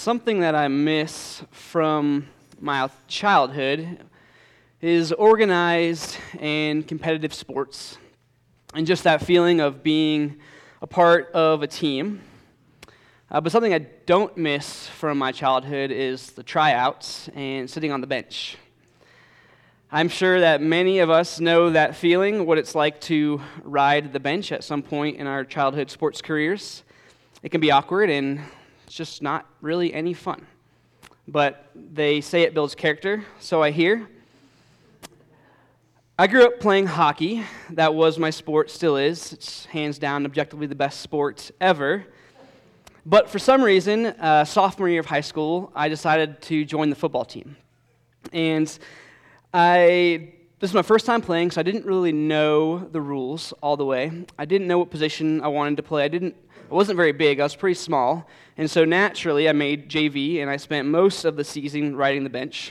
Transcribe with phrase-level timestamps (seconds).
[0.00, 2.26] something that I miss from
[2.58, 3.98] my childhood
[4.80, 7.98] is organized and competitive sports,
[8.72, 10.38] and just that feeling of being
[10.80, 12.22] a part of a team.
[13.30, 18.00] Uh, but something I don't miss from my childhood is the tryouts and sitting on
[18.00, 18.56] the bench.
[19.92, 24.20] I'm sure that many of us know that feeling, what it's like to ride the
[24.20, 26.84] bench at some point in our childhood sports careers.
[27.42, 28.40] It can be awkward and
[28.90, 30.44] it's just not really any fun.
[31.28, 34.08] But they say it builds character, so I hear.
[36.18, 37.44] I grew up playing hockey.
[37.70, 39.32] That was my sport, still is.
[39.32, 42.04] It's hands down, objectively the best sport ever.
[43.06, 46.96] But for some reason, uh, sophomore year of high school, I decided to join the
[46.96, 47.56] football team.
[48.32, 48.76] And
[49.54, 53.76] I, this was my first time playing, so I didn't really know the rules all
[53.76, 54.24] the way.
[54.36, 56.02] I didn't know what position I wanted to play.
[56.02, 56.34] I didn't
[56.70, 58.28] I wasn't very big, I was pretty small.
[58.56, 62.30] And so naturally, I made JV, and I spent most of the season riding the
[62.30, 62.70] bench.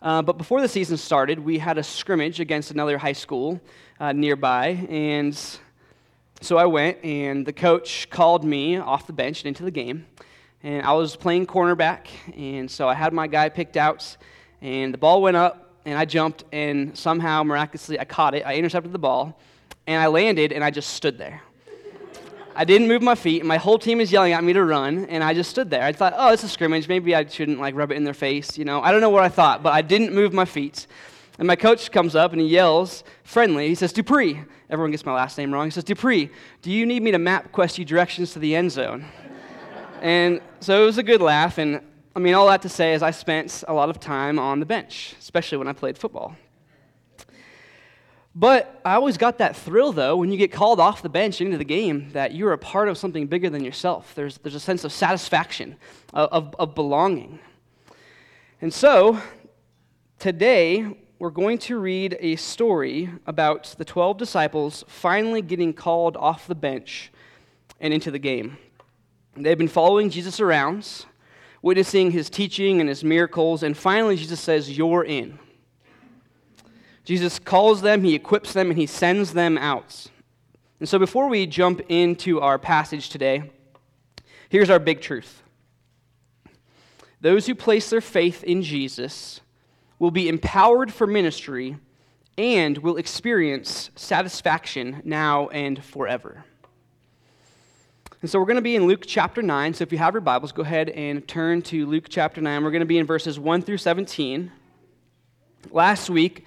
[0.00, 3.60] Uh, but before the season started, we had a scrimmage against another high school
[3.98, 4.86] uh, nearby.
[4.88, 5.36] And
[6.40, 10.06] so I went, and the coach called me off the bench and into the game.
[10.62, 14.16] And I was playing cornerback, and so I had my guy picked out,
[14.62, 18.46] and the ball went up, and I jumped, and somehow, miraculously, I caught it.
[18.46, 19.40] I intercepted the ball,
[19.88, 21.42] and I landed, and I just stood there.
[22.56, 25.06] I didn't move my feet, and my whole team is yelling at me to run,
[25.06, 25.82] and I just stood there.
[25.82, 26.88] I thought, oh, it's a scrimmage.
[26.88, 28.80] Maybe I shouldn't like rub it in their face, you know.
[28.80, 30.86] I don't know what I thought, but I didn't move my feet.
[31.38, 33.68] And my coach comes up and he yells, friendly.
[33.68, 34.40] He says, Dupree.
[34.70, 35.66] Everyone gets my last name wrong.
[35.66, 36.30] He says, Dupree,
[36.62, 39.04] do you need me to MapQuest you directions to the end zone?
[40.00, 41.58] and so it was a good laugh.
[41.58, 41.80] And
[42.14, 44.66] I mean, all that to say is I spent a lot of time on the
[44.66, 46.36] bench, especially when I played football.
[48.34, 51.56] But I always got that thrill, though, when you get called off the bench into
[51.56, 54.12] the game, that you're a part of something bigger than yourself.
[54.16, 55.76] There's, there's a sense of satisfaction,
[56.12, 57.38] of, of, belonging.
[58.60, 59.20] And so,
[60.18, 66.48] today, we're going to read a story about the 12 disciples finally getting called off
[66.48, 67.12] the bench
[67.78, 68.58] and into the game.
[69.36, 71.06] They've been following Jesus around,
[71.62, 75.38] witnessing his teaching and his miracles, and finally, Jesus says, You're in.
[77.04, 80.06] Jesus calls them, he equips them, and he sends them out.
[80.80, 83.50] And so before we jump into our passage today,
[84.48, 85.42] here's our big truth
[87.20, 89.40] those who place their faith in Jesus
[89.98, 91.78] will be empowered for ministry
[92.36, 96.44] and will experience satisfaction now and forever.
[98.20, 99.74] And so we're going to be in Luke chapter 9.
[99.74, 102.64] So if you have your Bibles, go ahead and turn to Luke chapter 9.
[102.64, 104.50] We're going to be in verses 1 through 17.
[105.70, 106.44] Last week,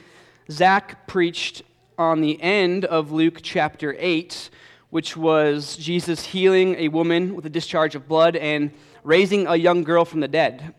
[0.49, 1.61] Zach preached
[1.97, 4.49] on the end of Luke chapter 8,
[4.91, 8.71] which was Jesus healing a woman with a discharge of blood and
[9.03, 10.73] raising a young girl from the dead.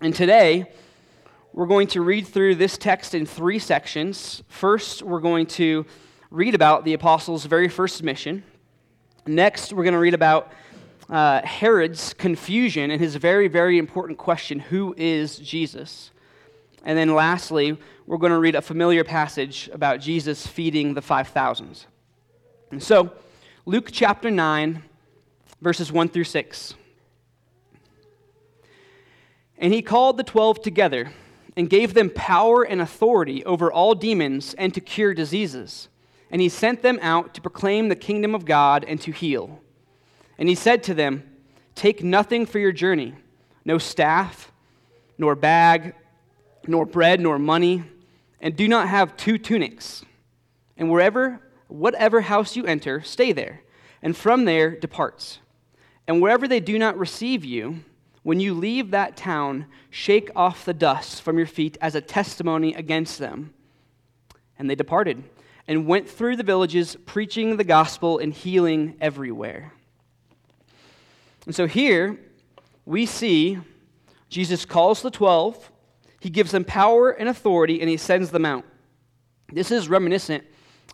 [0.00, 0.72] And today,
[1.52, 4.42] we're going to read through this text in three sections.
[4.48, 5.84] First, we're going to
[6.30, 8.42] read about the apostles' very first mission.
[9.26, 10.50] Next, we're going to read about
[11.10, 16.10] uh, Herod's confusion and his very, very important question who is Jesus?
[16.84, 21.86] And then lastly, we're going to read a familiar passage about Jesus feeding the 5,000.
[22.70, 23.12] And so,
[23.64, 24.82] Luke chapter 9,
[25.62, 26.74] verses 1 through 6.
[29.56, 31.12] And he called the twelve together
[31.56, 35.88] and gave them power and authority over all demons and to cure diseases.
[36.30, 39.60] And he sent them out to proclaim the kingdom of God and to heal.
[40.36, 41.22] And he said to them,
[41.74, 43.14] Take nothing for your journey
[43.64, 44.52] no staff,
[45.16, 45.94] nor bag,
[46.66, 47.84] nor bread, nor money
[48.44, 50.04] and do not have two tunics.
[50.76, 53.62] And wherever, whatever house you enter, stay there,
[54.02, 55.38] and from there departs.
[56.06, 57.80] And wherever they do not receive you,
[58.22, 62.74] when you leave that town, shake off the dust from your feet as a testimony
[62.74, 63.54] against them.
[64.58, 65.24] And they departed
[65.66, 69.72] and went through the villages, preaching the gospel and healing everywhere.
[71.46, 72.18] And so here
[72.84, 73.58] we see
[74.28, 75.70] Jesus calls the twelve
[76.24, 78.64] he gives them power and authority, and he sends them out.
[79.52, 80.42] This is reminiscent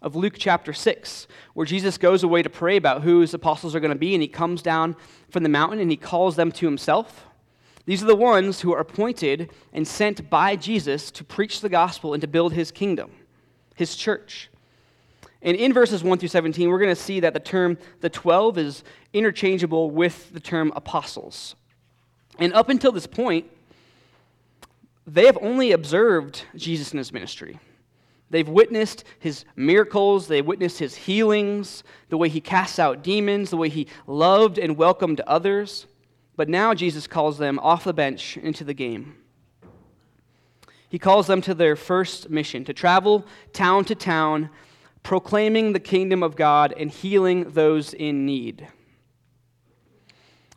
[0.02, 3.78] of Luke chapter 6, where Jesus goes away to pray about who his apostles are
[3.78, 4.96] going to be, and he comes down
[5.30, 7.26] from the mountain and he calls them to himself.
[7.86, 12.12] These are the ones who are appointed and sent by Jesus to preach the gospel
[12.12, 13.12] and to build his kingdom,
[13.76, 14.50] his church.
[15.42, 18.58] And in verses 1 through 17, we're going to see that the term the 12
[18.58, 21.54] is interchangeable with the term apostles.
[22.40, 23.46] And up until this point,
[25.12, 27.58] they have only observed Jesus in his ministry.
[28.30, 33.56] They've witnessed his miracles, they've witnessed his healings, the way he casts out demons, the
[33.56, 35.86] way he loved and welcomed others.
[36.36, 39.16] But now Jesus calls them off the bench into the game.
[40.88, 44.50] He calls them to their first mission to travel town to town,
[45.02, 48.68] proclaiming the kingdom of God and healing those in need.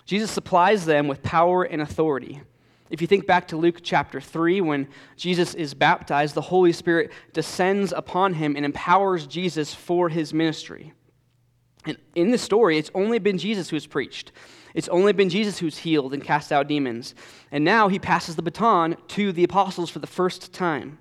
[0.06, 2.42] Jesus supplies them with power and authority.
[2.89, 7.12] If you think back to Luke chapter 3, when Jesus is baptized, the Holy Spirit
[7.31, 10.94] descends upon him and empowers Jesus for his ministry.
[11.85, 14.31] And in the story, it's only been Jesus who's preached.
[14.74, 17.15] It's only been Jesus who's healed and cast out demons.
[17.51, 21.00] And now he passes the baton to the apostles for the first time.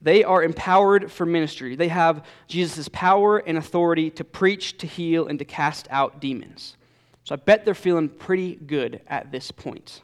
[0.00, 1.76] They are empowered for ministry.
[1.76, 6.76] They have Jesus' power and authority to preach, to heal, and to cast out demons.
[7.24, 10.02] So I bet they're feeling pretty good at this point.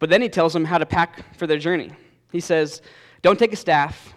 [0.00, 1.92] But then he tells them how to pack for their journey.
[2.32, 2.82] He says,
[3.22, 4.14] Don't take a staff,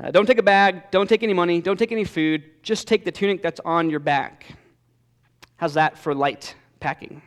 [0.00, 3.04] uh, don't take a bag, don't take any money, don't take any food, just take
[3.04, 4.46] the tunic that's on your back.
[5.56, 7.22] How's that for light packing?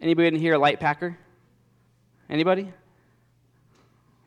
[0.00, 1.18] Anybody in here a light packer?
[2.28, 2.72] Anybody?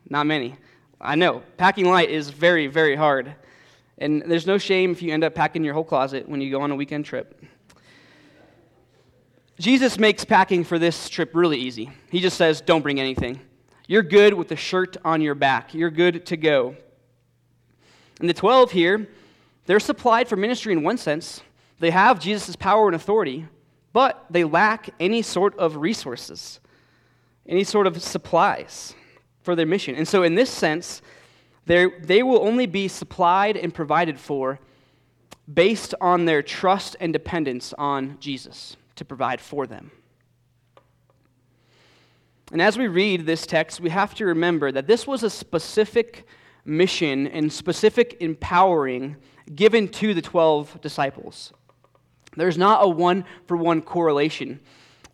[0.10, 0.56] Not many.
[1.00, 1.44] I know.
[1.58, 3.34] Packing light is very, very hard.
[3.98, 6.62] And there's no shame if you end up packing your whole closet when you go
[6.62, 7.44] on a weekend trip.
[9.60, 11.92] Jesus makes packing for this trip really easy.
[12.10, 13.40] He just says, Don't bring anything.
[13.88, 15.74] You're good with the shirt on your back.
[15.74, 16.76] You're good to go.
[18.20, 19.08] And the 12 here,
[19.66, 21.42] they're supplied for ministry in one sense.
[21.80, 23.46] They have Jesus' power and authority,
[23.92, 26.60] but they lack any sort of resources,
[27.46, 28.96] any sort of supplies
[29.42, 29.96] for their mission.
[29.96, 31.02] And so, in this sense,
[31.66, 34.60] they will only be supplied and provided for
[35.54, 39.92] based on their trust and dependence on Jesus to provide for them.
[42.52, 46.28] And as we read this text, we have to remember that this was a specific
[46.66, 49.16] mission and specific empowering
[49.56, 51.52] given to the 12 disciples.
[52.36, 54.60] There's not a one for one correlation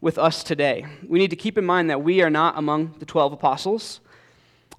[0.01, 0.85] with us today.
[1.07, 3.99] We need to keep in mind that we are not among the 12 apostles.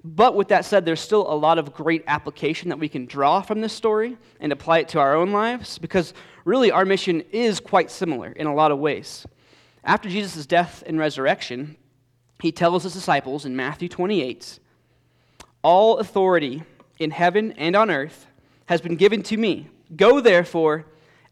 [0.03, 3.41] But with that said, there's still a lot of great application that we can draw
[3.41, 6.13] from this story and apply it to our own lives because
[6.45, 9.25] really our mission is quite similar in a lot of ways.
[9.83, 11.75] After Jesus' death and resurrection,
[12.41, 14.59] he tells his disciples in Matthew 28
[15.63, 16.63] All authority
[16.99, 18.27] in heaven and on earth
[18.67, 19.69] has been given to me.
[19.95, 20.85] Go therefore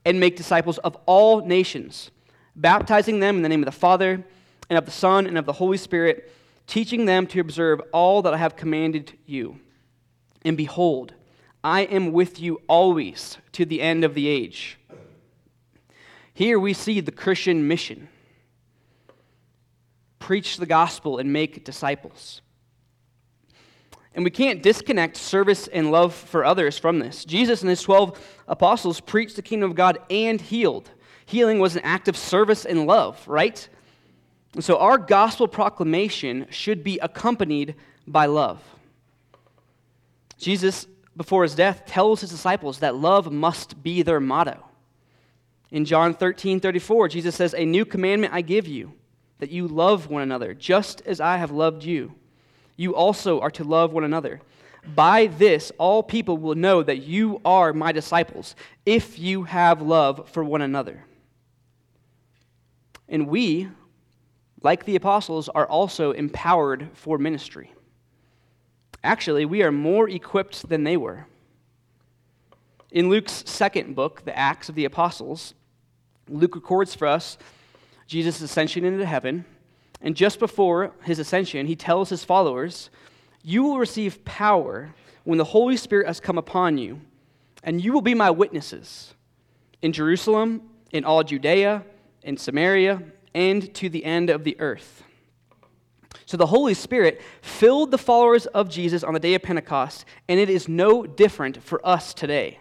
[0.06, 2.12] and make disciples of all nations,
[2.56, 4.24] baptizing them in the name of the Father
[4.70, 6.32] and of the Son and of the Holy Spirit
[6.70, 9.60] teaching them to observe all that I have commanded you.
[10.46, 11.14] And behold,
[11.64, 14.78] I am with you always to the end of the age.
[16.39, 18.07] Here we see the Christian mission
[20.19, 22.41] preach the gospel and make disciples.
[24.15, 27.25] And we can't disconnect service and love for others from this.
[27.25, 30.89] Jesus and his 12 apostles preached the kingdom of God and healed.
[31.25, 33.68] Healing was an act of service and love, right?
[34.53, 37.75] And so our gospel proclamation should be accompanied
[38.07, 38.63] by love.
[40.38, 40.88] Jesus,
[41.18, 44.69] before his death, tells his disciples that love must be their motto.
[45.71, 48.94] In John 13 34, Jesus says, A new commandment I give you,
[49.39, 52.16] that you love one another, just as I have loved you.
[52.75, 54.42] You also are to love one another.
[54.95, 58.55] By this, all people will know that you are my disciples,
[58.86, 61.03] if you have love for one another.
[63.08, 63.67] And we
[64.62, 67.74] like the apostles, are also empowered for ministry.
[69.03, 71.25] Actually, we are more equipped than they were.
[72.91, 75.53] In Luke's second book, The Acts of the Apostles,
[76.29, 77.38] Luke records for us
[78.07, 79.45] Jesus' ascension into heaven.
[80.01, 82.89] And just before his ascension, he tells his followers,
[83.43, 84.93] You will receive power
[85.25, 87.01] when the Holy Spirit has come upon you,
[87.63, 89.13] and you will be my witnesses
[89.81, 91.83] in Jerusalem, in all Judea,
[92.24, 93.03] in Samaria,
[93.36, 95.03] and to the end of the earth.
[96.25, 100.39] So the Holy Spirit filled the followers of Jesus on the day of Pentecost, and
[100.39, 102.59] it is no different for us today.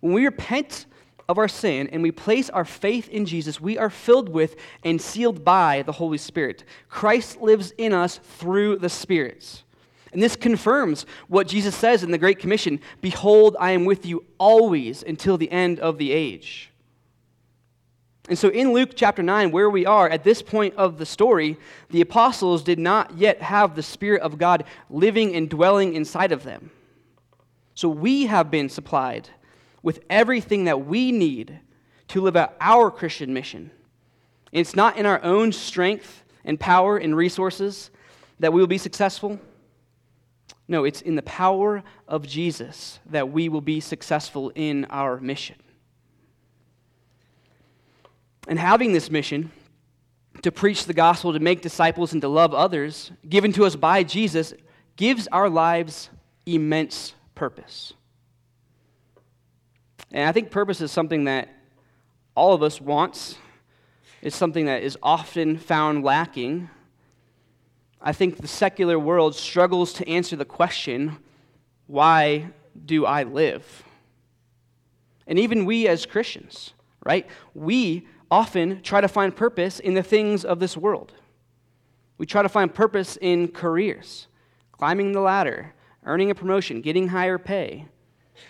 [0.00, 0.86] When we repent
[1.30, 5.00] of our sin and we place our faith in Jesus, we are filled with and
[5.00, 6.64] sealed by the Holy Spirit.
[6.88, 9.62] Christ lives in us through the Spirit.
[10.12, 14.24] And this confirms what Jesus says in the Great Commission Behold, I am with you
[14.38, 16.72] always until the end of the age.
[18.28, 21.56] And so in Luke chapter 9, where we are at this point of the story,
[21.90, 26.42] the apostles did not yet have the Spirit of God living and dwelling inside of
[26.42, 26.70] them.
[27.74, 29.30] So we have been supplied
[29.82, 31.58] with everything that we need
[32.08, 33.70] to live out our Christian mission.
[34.52, 37.90] It's not in our own strength and power and resources
[38.40, 39.38] that we will be successful.
[40.66, 45.56] No, it's in the power of Jesus that we will be successful in our mission.
[48.48, 49.50] And having this mission
[50.42, 54.02] to preach the gospel, to make disciples, and to love others, given to us by
[54.02, 54.54] Jesus,
[54.96, 56.08] gives our lives
[56.46, 57.92] immense purpose.
[60.12, 61.48] And I think purpose is something that
[62.34, 63.36] all of us wants.
[64.22, 66.68] It's something that is often found lacking.
[68.00, 71.18] I think the secular world struggles to answer the question,
[71.86, 72.50] why
[72.84, 73.84] do I live?
[75.26, 76.72] And even we as Christians,
[77.04, 77.26] right?
[77.54, 81.12] We often try to find purpose in the things of this world.
[82.18, 84.26] We try to find purpose in careers,
[84.72, 85.74] climbing the ladder,
[86.04, 87.86] earning a promotion, getting higher pay.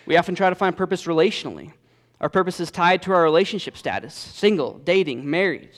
[0.07, 1.73] We often try to find purpose relationally.
[2.21, 5.71] Our purpose is tied to our relationship status single, dating, married.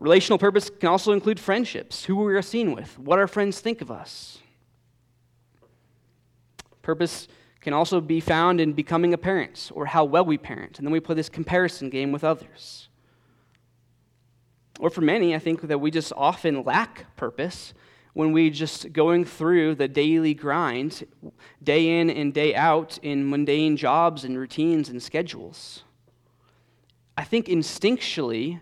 [0.00, 3.80] Relational purpose can also include friendships, who we are seen with, what our friends think
[3.80, 4.38] of us.
[6.82, 7.28] Purpose
[7.60, 10.78] can also be found in becoming a parent or how well we parent.
[10.78, 12.88] And then we play this comparison game with others.
[14.80, 17.72] Or for many, I think that we just often lack purpose
[18.14, 21.06] when we just going through the daily grind,
[21.62, 25.84] day in and day out, in mundane jobs and routines and schedules.
[27.16, 28.60] I think instinctually,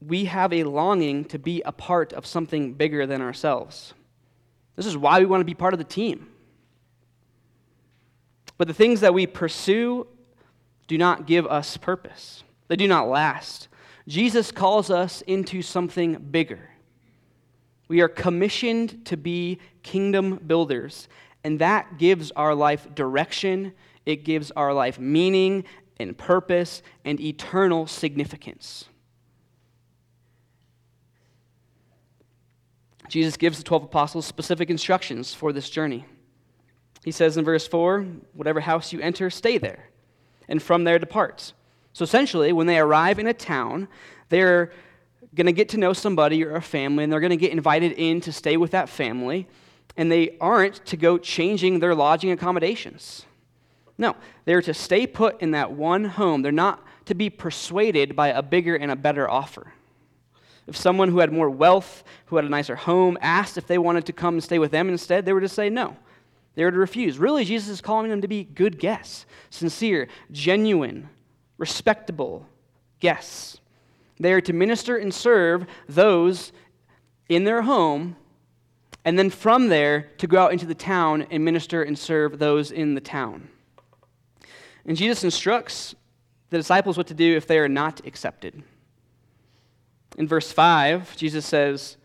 [0.00, 3.94] we have a longing to be a part of something bigger than ourselves.
[4.76, 6.28] This is why we want to be part of the team.
[8.58, 10.06] But the things that we pursue
[10.86, 13.68] do not give us purpose, they do not last.
[14.06, 16.70] Jesus calls us into something bigger.
[17.88, 21.08] We are commissioned to be kingdom builders,
[21.42, 23.72] and that gives our life direction,
[24.06, 25.64] it gives our life meaning
[25.98, 28.86] and purpose and eternal significance.
[33.08, 36.06] Jesus gives the 12 apostles specific instructions for this journey.
[37.04, 39.90] He says in verse 4 whatever house you enter, stay there,
[40.48, 41.52] and from there depart.
[41.92, 43.88] So essentially, when they arrive in a town,
[44.30, 44.72] they're
[45.34, 47.92] going to get to know somebody or a family, and they're going to get invited
[47.92, 49.46] in to stay with that family,
[49.96, 53.26] and they aren't to go changing their lodging accommodations.
[53.96, 56.42] No, they're to stay put in that one home.
[56.42, 59.72] They're not to be persuaded by a bigger and a better offer.
[60.66, 64.06] If someone who had more wealth, who had a nicer home, asked if they wanted
[64.06, 65.96] to come and stay with them instead, they were to say no.
[66.54, 67.18] They were to refuse.
[67.18, 71.08] Really, Jesus is calling them to be good guests, sincere, genuine,
[71.58, 72.46] respectable
[73.00, 73.60] guests.
[74.18, 76.52] They are to minister and serve those
[77.28, 78.16] in their home,
[79.04, 82.70] and then from there to go out into the town and minister and serve those
[82.70, 83.48] in the town.
[84.86, 85.94] And Jesus instructs
[86.50, 88.62] the disciples what to do if they are not accepted.
[90.16, 91.96] In verse 5, Jesus says,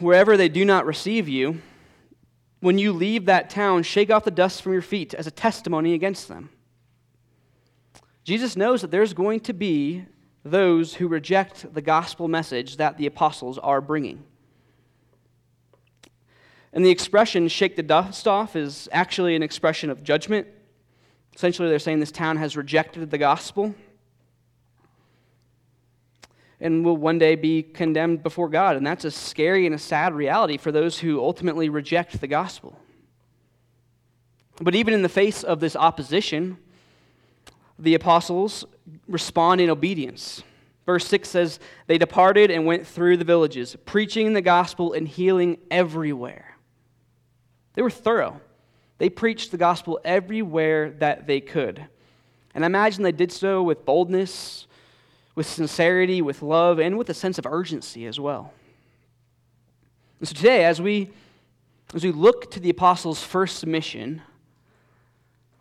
[0.00, 1.60] Wherever they do not receive you,
[2.60, 5.94] when you leave that town, shake off the dust from your feet as a testimony
[5.94, 6.50] against them.
[8.24, 10.04] Jesus knows that there's going to be
[10.50, 14.24] those who reject the gospel message that the apostles are bringing.
[16.72, 20.46] And the expression, shake the dust off, is actually an expression of judgment.
[21.34, 23.74] Essentially, they're saying this town has rejected the gospel
[26.60, 28.76] and will one day be condemned before God.
[28.76, 32.78] And that's a scary and a sad reality for those who ultimately reject the gospel.
[34.60, 36.58] But even in the face of this opposition,
[37.78, 38.64] the apostles
[39.06, 40.42] respond in obedience.
[40.86, 45.58] Verse 6 says, They departed and went through the villages, preaching the gospel and healing
[45.70, 46.56] everywhere.
[47.74, 48.40] They were thorough.
[48.96, 51.86] They preached the gospel everywhere that they could.
[52.54, 54.66] And I imagine they did so with boldness,
[55.34, 58.52] with sincerity, with love, and with a sense of urgency as well.
[60.18, 61.10] And so today, as we,
[61.94, 64.22] as we look to the apostles' first mission,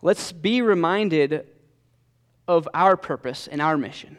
[0.02, 1.46] let's be reminded
[2.48, 4.18] of our purpose and our mission.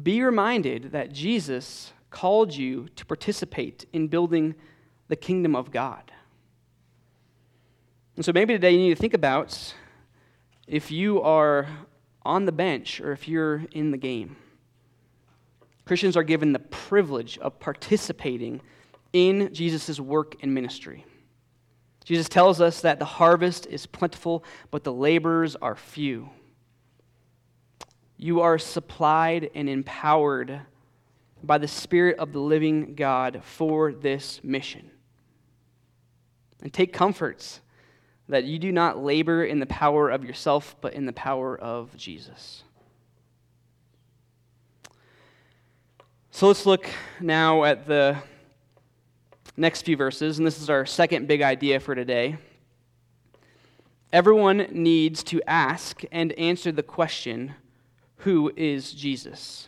[0.00, 4.54] Be reminded that Jesus called you to participate in building
[5.08, 6.12] the kingdom of God.
[8.16, 9.74] And so maybe today you need to think about
[10.66, 11.66] if you are
[12.22, 14.36] on the bench or if you're in the game.
[15.84, 18.60] Christians are given the privilege of participating
[19.12, 21.04] in Jesus' work and ministry.
[22.04, 26.30] Jesus tells us that the harvest is plentiful, but the laborers are few.
[28.16, 30.60] You are supplied and empowered
[31.42, 34.90] by the Spirit of the living God for this mission.
[36.60, 37.60] And take comforts
[38.28, 41.96] that you do not labor in the power of yourself, but in the power of
[41.96, 42.62] Jesus.
[46.30, 46.86] So let's look
[47.20, 48.16] now at the
[49.56, 52.36] next few verses, and this is our second big idea for today.
[54.12, 57.54] everyone needs to ask and answer the question
[58.16, 59.66] who is Jesus?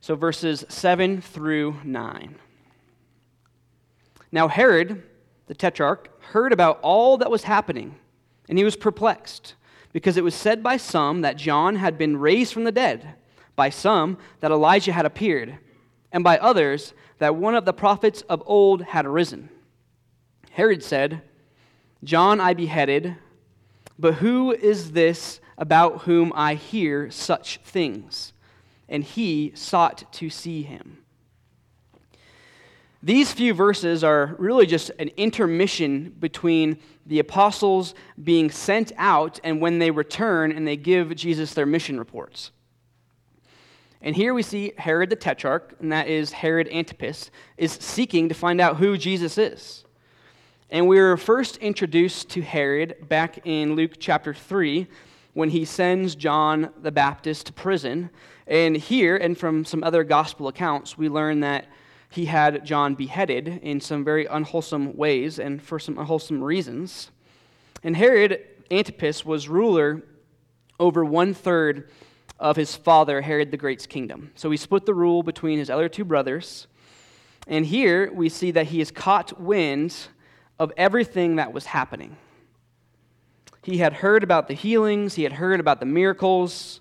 [0.00, 2.34] So, verses 7 through 9.
[4.32, 5.02] Now, Herod,
[5.46, 7.96] the tetrarch, heard about all that was happening,
[8.48, 9.54] and he was perplexed,
[9.92, 13.14] because it was said by some that John had been raised from the dead,
[13.56, 15.58] by some that Elijah had appeared,
[16.12, 19.50] and by others that one of the prophets of old had arisen.
[20.50, 21.22] Herod said,
[22.02, 23.14] John I beheaded,
[23.98, 28.32] but who is this about whom I hear such things?
[28.88, 31.04] And he sought to see him.
[33.02, 39.60] These few verses are really just an intermission between the apostles being sent out and
[39.60, 42.50] when they return and they give Jesus their mission reports.
[44.02, 48.34] And here we see Herod the Tetrarch, and that is Herod Antipas, is seeking to
[48.34, 49.84] find out who Jesus is.
[50.70, 54.86] And we were first introduced to Herod back in Luke chapter 3
[55.34, 58.08] when he sends John the Baptist to prison.
[58.46, 61.66] And here, and from some other gospel accounts, we learn that
[62.08, 67.10] he had John beheaded in some very unwholesome ways and for some unwholesome reasons.
[67.82, 70.02] And Herod Antipas was ruler
[70.78, 71.90] over one third
[72.40, 74.32] of his father, Herod the Great's kingdom.
[74.34, 76.66] So he split the rule between his other two brothers.
[77.46, 79.94] And here we see that he has caught wind
[80.58, 82.16] of everything that was happening.
[83.62, 86.80] He had heard about the healings, he had heard about the miracles,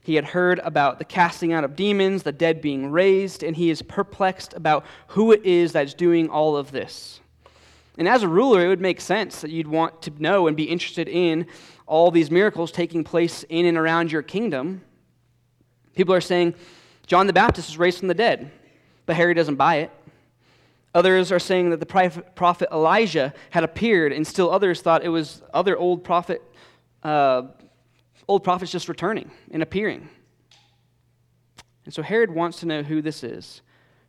[0.00, 3.70] he had heard about the casting out of demons, the dead being raised, and he
[3.70, 7.20] is perplexed about who it is that's doing all of this.
[7.96, 10.64] And as a ruler, it would make sense that you'd want to know and be
[10.64, 11.46] interested in
[11.86, 14.82] all these miracles taking place in and around your kingdom.
[15.94, 16.54] People are saying
[17.06, 18.50] John the Baptist is raised from the dead,
[19.06, 19.90] but Herod doesn't buy it.
[20.94, 25.42] Others are saying that the prophet Elijah had appeared, and still others thought it was
[25.52, 26.40] other old prophet,
[27.02, 27.42] uh,
[28.28, 30.08] old prophets just returning and appearing.
[31.84, 33.60] And so Herod wants to know who this is.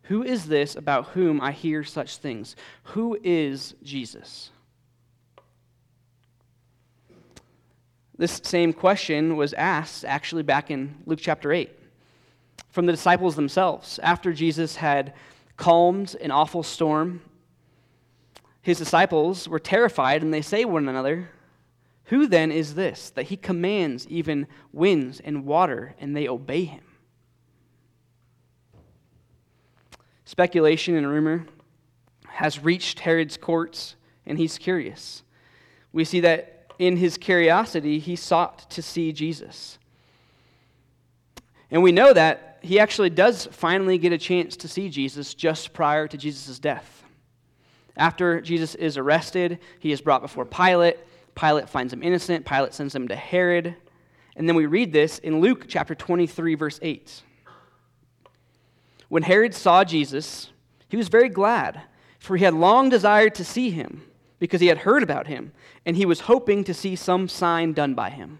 [0.03, 2.55] Who is this about whom I hear such things?
[2.83, 4.51] Who is Jesus?
[8.17, 11.69] This same question was asked actually back in Luke chapter 8
[12.69, 13.99] from the disciples themselves.
[13.99, 15.13] After Jesus had
[15.57, 17.21] calmed an awful storm,
[18.61, 21.29] his disciples were terrified and they say one another,
[22.05, 26.83] Who then is this that he commands even winds and water and they obey him?
[30.23, 31.47] Speculation and rumor
[32.27, 35.21] has reached Herod's courts and he's curious.
[35.91, 39.77] We see that in his curiosity, he sought to see Jesus.
[41.71, 45.73] And we know that he actually does finally get a chance to see Jesus just
[45.73, 47.03] prior to Jesus' death.
[47.97, 50.97] After Jesus is arrested, he is brought before Pilate.
[51.35, 52.45] Pilate finds him innocent.
[52.45, 53.75] Pilate sends him to Herod.
[54.35, 57.23] And then we read this in Luke chapter 23, verse 8.
[59.07, 60.49] When Herod saw Jesus,
[60.89, 61.81] he was very glad,
[62.19, 64.03] for he had long desired to see him
[64.39, 65.51] because he had heard about him,
[65.85, 68.39] and he was hoping to see some sign done by him.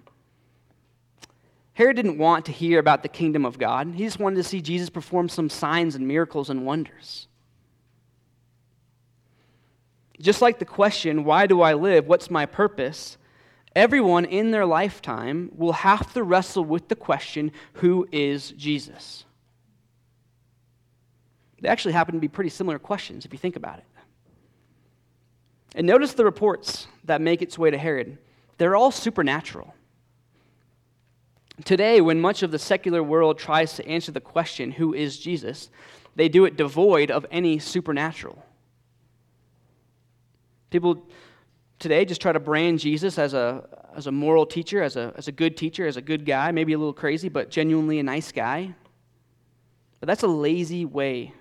[1.73, 3.93] Herod didn't want to hear about the kingdom of God.
[3.95, 7.27] He just wanted to see Jesus perform some signs and miracles and wonders.
[10.19, 12.07] Just like the question, why do I live?
[12.07, 13.17] What's my purpose?
[13.75, 19.25] Everyone in their lifetime will have to wrestle with the question, who is Jesus?
[21.59, 23.85] They actually happen to be pretty similar questions if you think about it.
[25.75, 28.17] And notice the reports that make its way to Herod.
[28.57, 29.75] They're all supernatural.
[31.65, 35.69] Today, when much of the secular world tries to answer the question, who is Jesus,
[36.15, 38.41] they do it devoid of any supernatural.
[40.69, 41.05] People
[41.77, 45.27] today just try to brand Jesus as a, as a moral teacher, as a, as
[45.27, 48.31] a good teacher, as a good guy, maybe a little crazy, but genuinely a nice
[48.31, 48.73] guy.
[49.99, 51.33] But that's a lazy way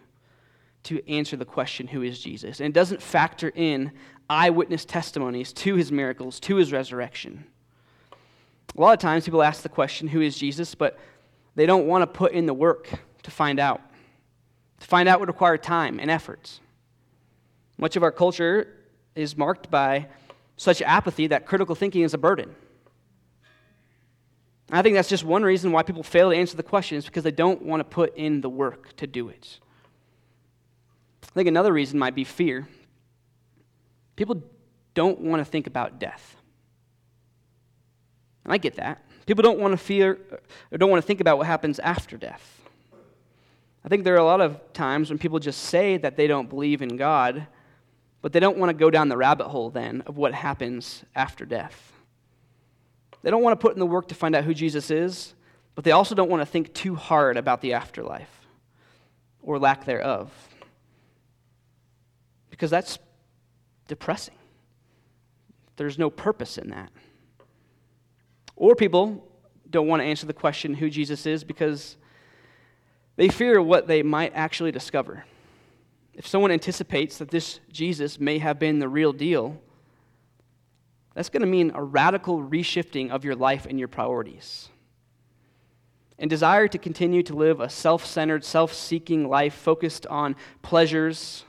[0.85, 2.61] to answer the question, who is Jesus?
[2.61, 3.90] And it doesn't factor in
[4.29, 7.45] eyewitness testimonies to his miracles, to his resurrection.
[8.77, 10.75] A lot of times people ask the question, who is Jesus?
[10.75, 10.99] But
[11.55, 12.89] they don't want to put in the work
[13.23, 13.81] to find out.
[14.81, 16.61] To find out would require time and efforts.
[17.79, 18.69] Much of our culture
[19.15, 20.09] is marked by
[20.57, 22.55] such apathy that critical thinking is a burden.
[24.71, 27.23] I think that's just one reason why people fail to answer the question is because
[27.23, 29.61] they don't want to put in the work to do it.
[31.23, 32.69] I think another reason might be fear.
[34.16, 34.42] People
[34.94, 36.37] don't want to think about death.
[38.44, 39.05] And I get that.
[39.27, 40.18] People don't want to fear
[40.70, 42.61] or don't want to think about what happens after death.
[43.85, 46.48] I think there are a lot of times when people just say that they don't
[46.48, 47.46] believe in God,
[48.22, 51.44] but they don't want to go down the rabbit hole then of what happens after
[51.44, 51.92] death.
[53.22, 55.35] They don't want to put in the work to find out who Jesus is,
[55.74, 58.46] but they also don't want to think too hard about the afterlife
[59.42, 60.31] or lack thereof.
[62.50, 62.98] Because that's
[63.87, 64.35] depressing.
[65.77, 66.90] There's no purpose in that.
[68.57, 69.27] Or people
[69.68, 71.97] don't want to answer the question who Jesus is because
[73.16, 75.25] they fear what they might actually discover.
[76.14, 79.61] If someone anticipates that this Jesus may have been the real deal,
[81.14, 84.68] that's going to mean a radical reshifting of your life and your priorities.
[86.18, 91.44] And desire to continue to live a self centered, self seeking life focused on pleasures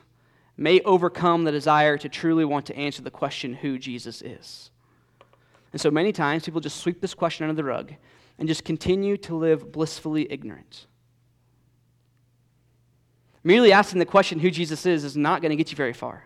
[0.57, 4.71] may overcome the desire to truly want to answer the question who Jesus is.
[5.73, 7.93] And so many times people just sweep this question under the rug
[8.39, 10.87] and just continue to live blissfully ignorant.
[13.43, 16.25] Merely asking the question who Jesus is is not going to get you very far.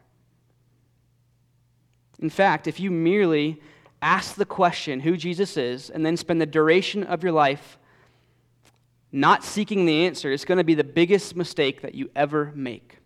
[2.19, 3.61] In fact, if you merely
[4.01, 7.77] ask the question who Jesus is and then spend the duration of your life
[9.11, 12.98] not seeking the answer, it's going to be the biggest mistake that you ever make.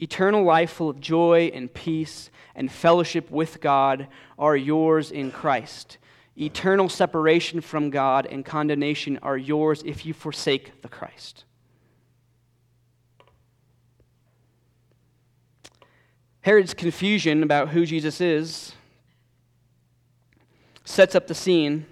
[0.00, 4.08] Eternal life full of joy and peace and fellowship with God
[4.38, 5.98] are yours in Christ.
[6.38, 11.44] Eternal separation from God and condemnation are yours if you forsake the Christ.
[16.40, 18.72] Herod's confusion about who Jesus is
[20.84, 21.84] sets up the scene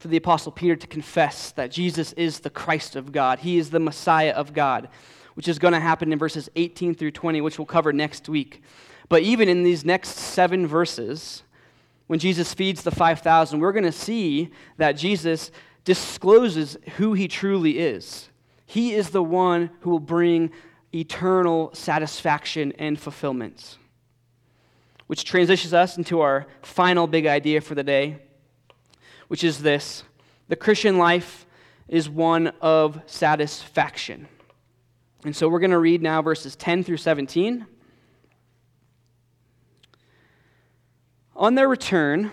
[0.00, 3.38] for the Apostle Peter to confess that Jesus is the Christ of God.
[3.38, 4.88] He is the Messiah of God
[5.38, 8.60] which is going to happen in verses 18 through 20, which we'll cover next week.
[9.08, 11.44] But even in these next seven verses,
[12.08, 15.52] when Jesus feeds the 5,000, we're going to see that Jesus
[15.84, 18.30] discloses who he truly is.
[18.66, 20.50] He is the one who will bring
[20.92, 23.78] eternal satisfaction and fulfillment.
[25.06, 28.22] Which transitions us into our final big idea for the day,
[29.28, 30.02] which is this
[30.48, 31.46] the Christian life
[31.86, 34.26] is one of satisfaction.
[35.24, 37.66] And so we're going to read now verses 10 through 17.
[41.34, 42.30] On their return,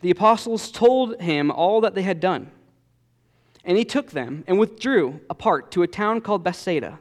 [0.00, 2.50] the apostles told him all that they had done.
[3.64, 6.98] And he took them and withdrew apart to a town called Bethsaida.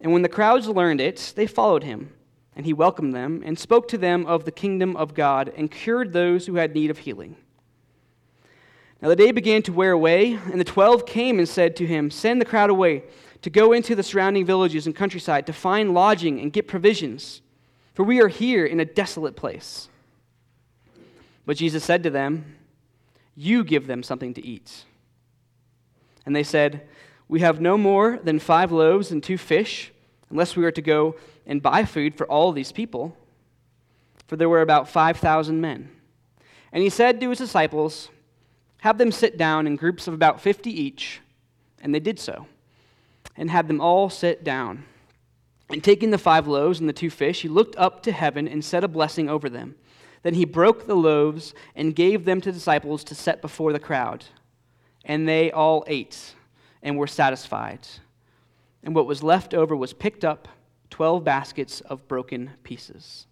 [0.00, 2.12] And when the crowds learned it, they followed him.
[2.56, 6.12] And he welcomed them and spoke to them of the kingdom of God and cured
[6.12, 7.36] those who had need of healing.
[9.00, 12.10] Now the day began to wear away, and the twelve came and said to him,
[12.10, 13.04] Send the crowd away
[13.42, 17.40] to go into the surrounding villages and countryside to find lodging and get provisions,
[17.94, 19.88] for we are here in a desolate place.
[21.46, 22.56] But Jesus said to them,
[23.34, 24.84] You give them something to eat.
[26.26, 26.86] And they said,
[27.28, 29.90] We have no more than five loaves and two fish,
[30.28, 33.16] unless we are to go and buy food for all these people.
[34.28, 35.90] For there were about 5,000 men.
[36.72, 38.10] And he said to his disciples,
[38.78, 41.20] Have them sit down in groups of about 50 each.
[41.80, 42.46] And they did so
[43.36, 44.84] and had them all sit down.
[45.70, 48.64] And taking the five loaves and the two fish, he looked up to heaven and
[48.64, 49.76] said a blessing over them.
[50.22, 54.24] Then he broke the loaves and gave them to disciples to set before the crowd.
[55.04, 56.34] And they all ate
[56.82, 57.86] and were satisfied.
[58.82, 60.48] And what was left over was picked up
[60.90, 63.26] 12 baskets of broken pieces.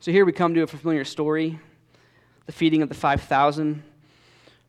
[0.00, 1.60] So here we come to a familiar story
[2.46, 3.84] the feeding of the 5,000.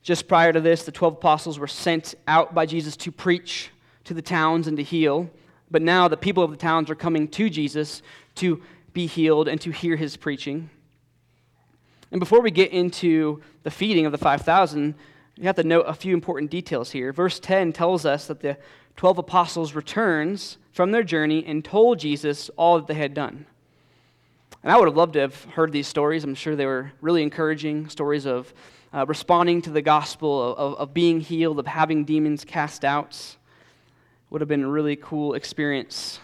[0.04, 3.72] Just prior to this, the 12 apostles were sent out by Jesus to preach
[4.04, 5.30] to the towns and to heal.
[5.72, 8.02] But now the people of the towns are coming to Jesus
[8.36, 8.62] to
[8.92, 10.70] be healed and to hear his preaching.
[12.12, 14.94] And before we get into the feeding of the 5,000,
[15.38, 17.12] you have to note a few important details here.
[17.12, 18.58] Verse 10 tells us that the
[18.98, 23.46] 12 apostles returns from their journey and told Jesus all that they had done.
[24.62, 26.24] And I would have loved to have heard these stories.
[26.24, 28.54] I'm sure they were really encouraging stories of
[28.94, 33.38] uh, responding to the gospel, of, of being healed, of having demons cast out.
[34.30, 36.20] Would have been a really cool experience.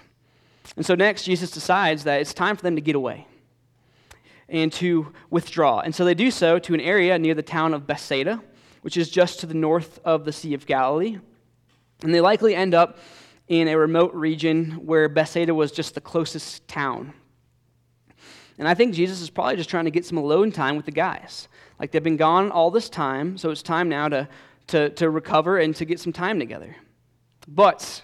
[0.76, 3.28] And so next, Jesus decides that it's time for them to get away
[4.48, 5.80] and to withdraw.
[5.80, 8.42] And so they do so to an area near the town of Bethsaida,
[8.82, 11.20] which is just to the north of the Sea of Galilee.
[12.02, 12.98] And they likely end up
[13.48, 17.14] in a remote region where Bethsaida was just the closest town.
[18.60, 20.92] And I think Jesus is probably just trying to get some alone time with the
[20.92, 21.48] guys.
[21.80, 24.28] Like they've been gone all this time, so it's time now to,
[24.68, 26.76] to, to recover and to get some time together.
[27.48, 28.04] But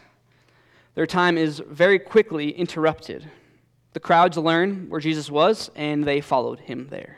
[0.96, 3.30] their time is very quickly interrupted.
[3.92, 7.18] The crowds learn where Jesus was, and they followed him there.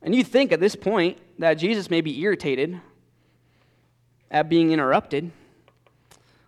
[0.00, 2.80] And you think at this point that Jesus may be irritated
[4.30, 5.30] at being interrupted.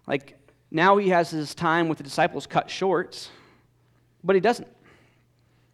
[0.07, 0.39] Like,
[0.71, 3.29] Now he has his time with the disciples cut short,
[4.25, 4.69] but he doesn't.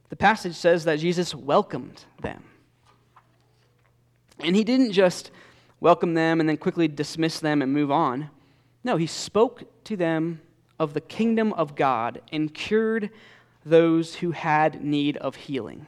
[0.08, 2.44] The passage says that Jesus welcomed them.
[4.40, 5.30] And he didn't just
[5.80, 8.30] welcome them and then quickly dismiss them and move on.
[8.84, 10.40] No, he spoke to them
[10.78, 13.10] of the kingdom of God and cured
[13.64, 15.86] those who had need of healing.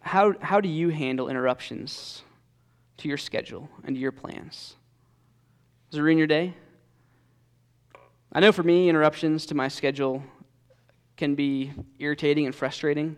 [0.00, 2.22] How, how do you handle interruptions
[2.98, 4.74] to your schedule and to your plans?
[5.90, 6.54] Does it ruin your day?
[8.34, 10.22] I know for me, interruptions to my schedule
[11.16, 13.16] can be irritating and frustrating.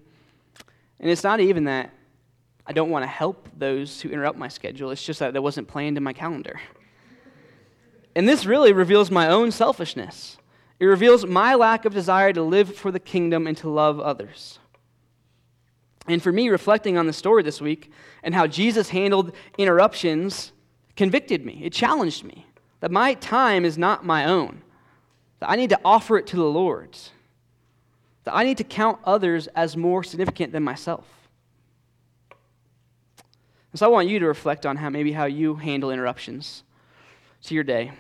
[1.00, 1.90] And it's not even that
[2.66, 5.68] I don't want to help those who interrupt my schedule, it's just that that wasn't
[5.68, 6.60] planned in my calendar.
[8.14, 10.36] And this really reveals my own selfishness.
[10.78, 14.58] It reveals my lack of desire to live for the kingdom and to love others.
[16.06, 17.90] And for me, reflecting on the story this week
[18.22, 20.52] and how Jesus handled interruptions
[20.94, 21.62] convicted me.
[21.64, 22.46] It challenged me
[22.80, 24.62] that my time is not my own,
[25.40, 26.96] that I need to offer it to the Lord,
[28.24, 31.04] that I need to count others as more significant than myself.
[33.72, 36.62] And so I want you to reflect on how maybe how you handle interruptions
[37.42, 37.92] to your day.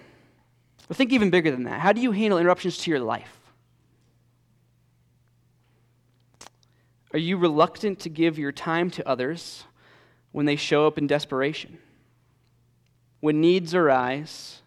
[0.88, 1.80] But think even bigger than that.
[1.80, 3.36] How do you handle interruptions to your life?
[7.12, 9.64] Are you reluctant to give your time to others
[10.32, 11.78] when they show up in desperation?
[13.20, 14.60] When needs arise?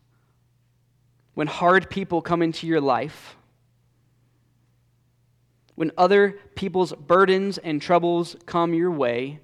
[1.34, 3.38] When hard people come into your life?
[5.80, 9.40] when other people's burdens and troubles come your way,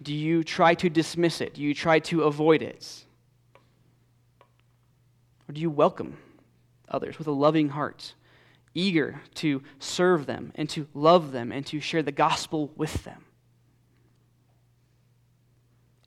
[0.00, 1.54] do you try to dismiss it?
[1.54, 3.04] Do you try to avoid it?
[5.48, 6.18] Or do you welcome
[6.88, 8.14] others with a loving heart,
[8.74, 13.24] eager to serve them and to love them and to share the gospel with them?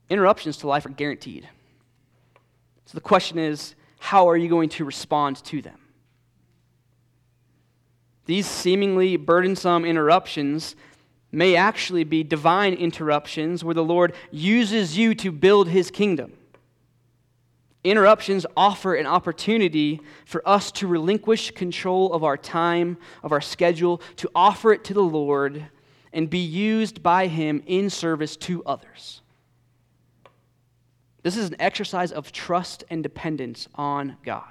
[0.10, 1.50] Interruptions to life are guaranteed.
[2.86, 5.80] So the question is how are you going to respond to them?
[8.26, 10.76] These seemingly burdensome interruptions
[11.32, 16.34] may actually be divine interruptions where the Lord uses you to build his kingdom.
[17.84, 24.02] Interruptions offer an opportunity for us to relinquish control of our time, of our schedule,
[24.18, 25.66] to offer it to the Lord
[26.12, 29.22] and be used by him in service to others.
[31.22, 34.44] This is an exercise of trust and dependence on God.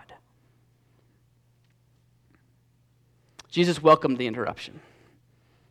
[3.50, 4.80] Jesus welcomed the interruption.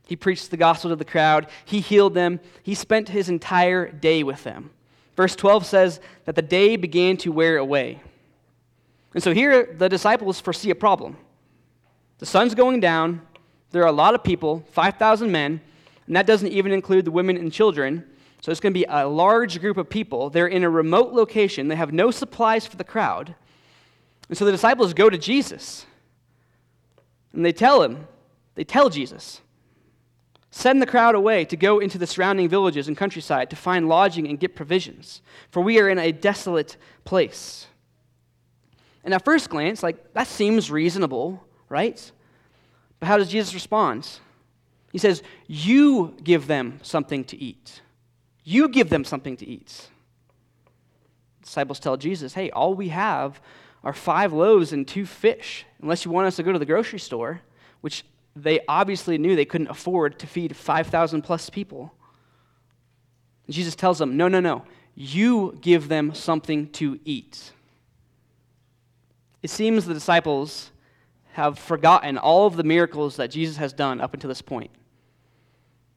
[0.07, 4.23] He preached the gospel to the crowd, he healed them, he spent his entire day
[4.23, 4.71] with them.
[5.15, 8.01] Verse 12 says that the day began to wear away.
[9.13, 11.17] And so here the disciples foresee a problem.
[12.19, 13.21] The sun's going down,
[13.71, 15.61] there are a lot of people, 5,000 men,
[16.07, 18.05] and that doesn't even include the women and children.
[18.41, 20.29] So it's going to be a large group of people.
[20.29, 23.35] They're in a remote location, they have no supplies for the crowd.
[24.29, 25.85] And so the disciples go to Jesus.
[27.33, 28.07] And they tell him,
[28.55, 29.41] they tell Jesus,
[30.49, 34.27] send the crowd away to go into the surrounding villages and countryside to find lodging
[34.27, 35.21] and get provisions,
[35.51, 37.67] for we are in a desolate place.
[39.03, 42.11] And at first glance, like, that seems reasonable, right?
[42.99, 44.19] But how does Jesus respond?
[44.91, 47.81] He says, You give them something to eat.
[48.49, 49.89] You give them something to eat.
[51.41, 53.41] Disciples tell Jesus, Hey, all we have
[53.83, 56.99] are five loaves and two fish, unless you want us to go to the grocery
[56.99, 57.41] store,
[57.81, 58.05] which
[58.37, 61.93] they obviously knew they couldn't afford to feed 5,000 plus people.
[63.47, 64.63] And Jesus tells them, No, no, no.
[64.95, 67.51] You give them something to eat.
[69.43, 70.71] It seems the disciples
[71.33, 74.71] have forgotten all of the miracles that Jesus has done up until this point.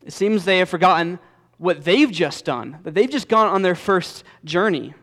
[0.05, 1.21] It seems they have forgotten
[1.61, 4.95] what they've just done, that they've just gone on their first journey.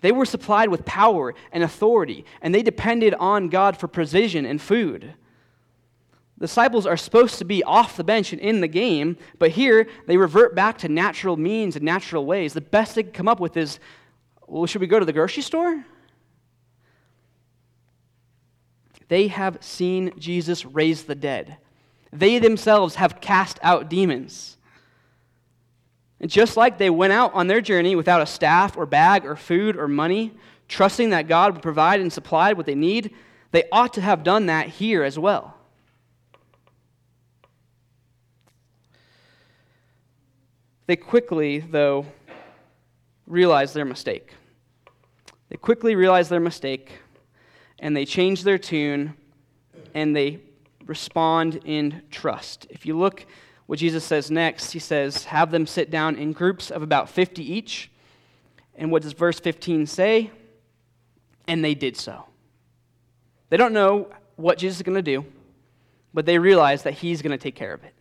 [0.00, 4.60] They were supplied with power and authority, and they depended on God for provision and
[4.60, 5.14] food.
[6.36, 10.16] Disciples are supposed to be off the bench and in the game, but here they
[10.16, 12.54] revert back to natural means and natural ways.
[12.54, 13.78] The best they can come up with is
[14.48, 15.84] well, should we go to the grocery store?
[19.06, 21.58] They have seen Jesus raise the dead.
[22.12, 24.56] They themselves have cast out demons.
[26.20, 29.36] And just like they went out on their journey without a staff or bag or
[29.36, 30.32] food or money,
[30.68, 33.14] trusting that God would provide and supply what they need,
[33.52, 35.54] they ought to have done that here as well.
[40.86, 42.06] They quickly, though,
[43.26, 44.34] realize their mistake.
[45.48, 46.90] They quickly realize their mistake
[47.78, 49.14] and they change their tune
[49.94, 50.40] and they
[50.90, 52.66] respond in trust.
[52.68, 53.24] If you look
[53.70, 54.72] what Jesus says next.
[54.72, 57.88] He says, Have them sit down in groups of about 50 each.
[58.74, 60.32] And what does verse 15 say?
[61.46, 62.24] And they did so.
[63.48, 65.24] They don't know what Jesus is going to do,
[66.12, 67.94] but they realize that he's going to take care of it.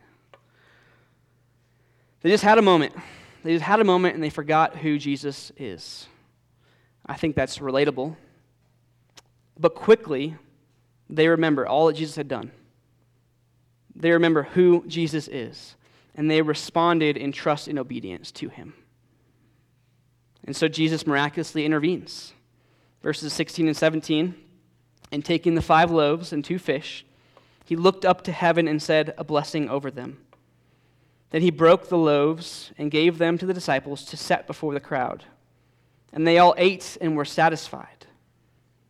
[2.22, 2.96] They just had a moment.
[3.44, 6.08] They just had a moment and they forgot who Jesus is.
[7.06, 8.16] I think that's relatable.
[9.60, 10.36] But quickly,
[11.12, 12.52] they remember all that Jesus had done.
[14.00, 15.76] They remember who Jesus is,
[16.16, 18.74] and they responded in trust and obedience to him.
[20.46, 22.34] And so Jesus miraculously intervenes.
[23.04, 24.36] Verses 16 and 17
[25.12, 27.06] And taking the five loaves and two fish,
[27.66, 30.18] he looked up to heaven and said a blessing over them.
[31.32, 34.80] Then he broke the loaves and gave them to the disciples to set before the
[34.80, 35.26] crowd.
[36.12, 38.08] And they all ate and were satisfied.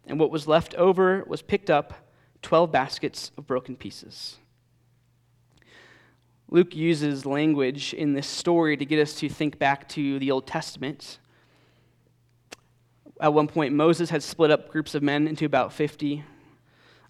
[0.05, 1.93] And what was left over was picked up
[2.41, 4.37] 12 baskets of broken pieces.
[6.51, 10.47] Luke uses language in this story to get us to think back to the Old
[10.47, 11.19] Testament.
[13.21, 16.23] At one point, Moses had split up groups of men into about 50.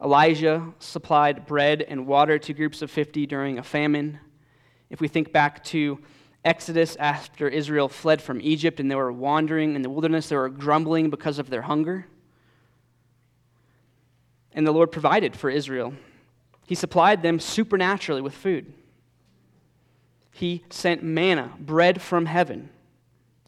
[0.03, 4.19] Elijah supplied bread and water to groups of 50 during a famine.
[4.89, 5.99] If we think back to
[6.43, 10.49] Exodus after Israel fled from Egypt and they were wandering in the wilderness, they were
[10.49, 12.07] grumbling because of their hunger.
[14.51, 15.93] And the Lord provided for Israel.
[16.67, 18.73] He supplied them supernaturally with food.
[20.39, 22.69] He sent manna, bread from heaven,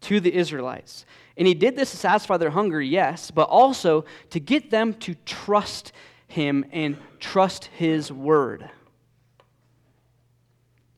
[0.02, 1.06] to the Israelites.
[1.38, 5.16] And he did this to satisfy their hunger, yes, but also to get them to
[5.26, 5.94] trust
[6.28, 8.70] him and trust his word.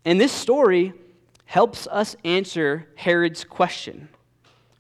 [0.04, 0.94] And this story
[1.46, 4.10] helps us answer Herod's question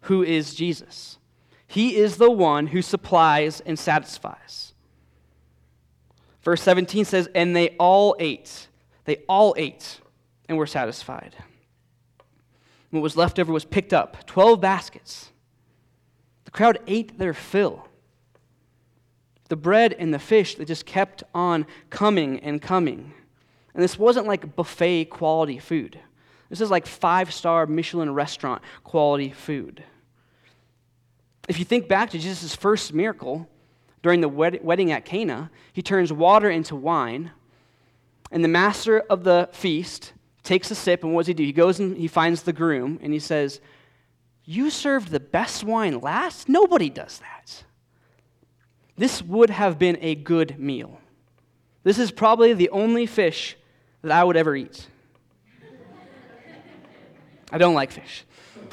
[0.01, 1.19] Who is Jesus?
[1.67, 4.73] He is the one who supplies and satisfies.
[6.41, 8.67] Verse 17 says, And they all ate.
[9.05, 9.99] They all ate
[10.47, 11.35] and were satisfied.
[12.89, 15.31] What was left over was picked up 12 baskets.
[16.45, 17.87] The crowd ate their fill.
[19.49, 23.13] The bread and the fish, they just kept on coming and coming.
[23.73, 25.99] And this wasn't like buffet quality food.
[26.49, 29.83] This is like five star Michelin restaurant quality food.
[31.47, 33.49] If you think back to Jesus' first miracle
[34.03, 37.31] during the wedding at Cana, he turns water into wine,
[38.31, 41.43] and the master of the feast takes a sip, and what does he do?
[41.43, 43.61] He goes and he finds the groom, and he says,
[44.45, 46.49] You served the best wine last?
[46.49, 47.63] Nobody does that.
[48.97, 50.99] This would have been a good meal.
[51.83, 53.57] This is probably the only fish
[54.01, 54.87] that I would ever eat.
[57.51, 58.25] I don't like fish.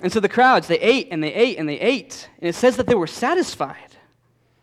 [0.02, 2.28] And so the crowds, they ate and they ate and they ate.
[2.40, 3.76] And it says that they were satisfied.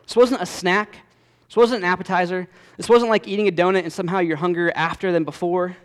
[0.02, 0.98] This wasn't a snack.
[1.46, 2.48] This wasn't an appetizer.
[2.76, 5.76] This wasn't like eating a donut and somehow you're hungrier after than before.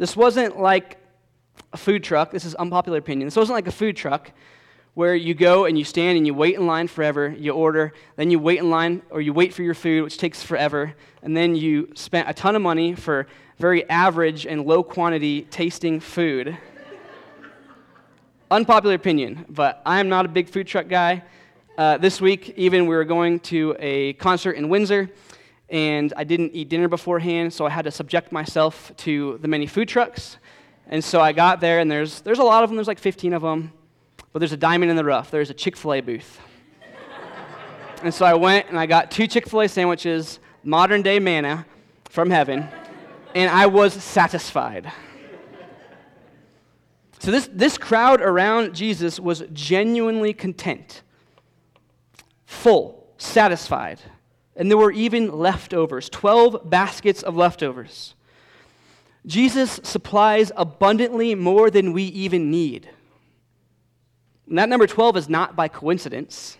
[0.00, 0.96] This wasn't like
[1.74, 2.30] a food truck.
[2.30, 3.26] This is unpopular opinion.
[3.26, 4.32] This wasn't like a food truck
[4.94, 8.30] where you go and you stand and you wait in line forever, you order, then
[8.30, 11.54] you wait in line or you wait for your food, which takes forever, and then
[11.54, 13.26] you spent a ton of money for
[13.58, 16.56] very average and low quantity tasting food.
[18.50, 21.24] Unpopular opinion, but I am not a big food truck guy.
[21.76, 25.10] Uh, this week, even, we were going to a concert in Windsor,
[25.70, 29.66] and I didn't eat dinner beforehand, so I had to subject myself to the many
[29.66, 30.36] food trucks.
[30.88, 33.32] And so I got there, and there's, there's a lot of them, there's like 15
[33.32, 33.72] of them.
[34.32, 35.30] But there's a diamond in the rough.
[35.30, 36.40] There's a Chick fil A booth.
[38.02, 41.66] and so I went and I got two Chick fil A sandwiches, modern day manna
[42.08, 42.68] from heaven,
[43.34, 44.90] and I was satisfied.
[47.20, 51.02] So this, this crowd around Jesus was genuinely content,
[52.46, 54.00] full, satisfied.
[54.60, 58.14] And there were even leftovers 12 baskets of leftovers.
[59.24, 62.90] Jesus supplies abundantly more than we even need.
[64.46, 66.58] And that number 12 is not by coincidence.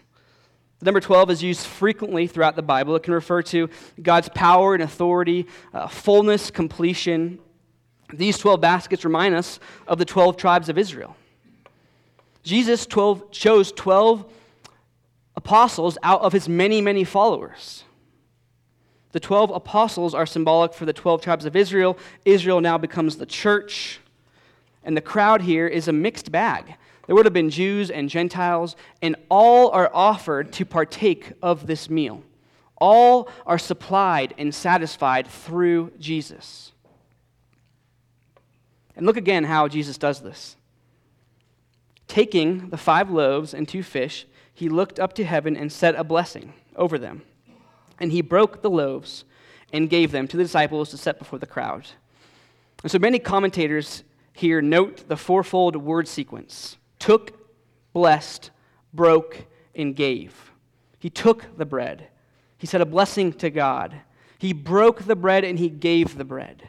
[0.78, 2.96] The number 12 is used frequently throughout the Bible.
[2.96, 3.68] It can refer to
[4.00, 7.38] God's power and authority, uh, fullness, completion.
[8.14, 11.16] These 12 baskets remind us of the 12 tribes of Israel.
[12.44, 14.24] Jesus 12, chose 12
[15.36, 17.84] apostles out of his many, many followers.
[19.12, 21.98] The 12 apostles are symbolic for the 12 tribes of Israel.
[22.24, 23.98] Israel now becomes the church.
[24.84, 26.74] And the crowd here is a mixed bag.
[27.06, 31.90] There would have been Jews and Gentiles, and all are offered to partake of this
[31.90, 32.22] meal.
[32.76, 36.72] All are supplied and satisfied through Jesus.
[38.94, 40.56] And look again how Jesus does this.
[42.06, 46.04] Taking the five loaves and two fish, he looked up to heaven and said a
[46.04, 47.22] blessing over them.
[48.00, 49.24] And he broke the loaves
[49.72, 51.86] and gave them to the disciples to set before the crowd.
[52.82, 57.32] And so many commentators here note the fourfold word sequence took,
[57.92, 58.50] blessed,
[58.92, 60.52] broke, and gave.
[60.98, 62.08] He took the bread.
[62.58, 63.94] He said a blessing to God.
[64.38, 66.68] He broke the bread and he gave the bread.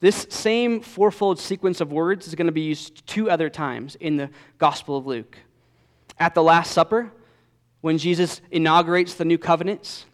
[0.00, 4.16] This same fourfold sequence of words is going to be used two other times in
[4.16, 5.38] the Gospel of Luke.
[6.18, 7.12] At the Last Supper,
[7.86, 10.06] when Jesus inaugurates the new covenants,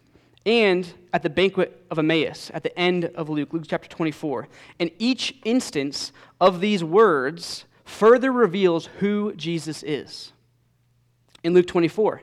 [0.45, 4.47] and at the banquet of Emmaus at the end of Luke, Luke chapter 24.
[4.79, 10.33] And each instance of these words further reveals who Jesus is.
[11.43, 12.21] In Luke 24,